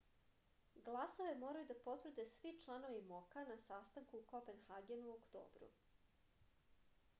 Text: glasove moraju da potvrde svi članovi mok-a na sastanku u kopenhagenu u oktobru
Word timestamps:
glasove 0.85 1.33
moraju 1.43 1.67
da 1.71 1.75
potvrde 1.87 2.25
svi 2.31 2.55
članovi 2.63 3.03
mok-a 3.13 3.45
na 3.51 3.57
sastanku 3.67 4.17
u 4.19 4.25
kopenhagenu 4.35 5.09
u 5.11 5.15
oktobru 5.19 5.71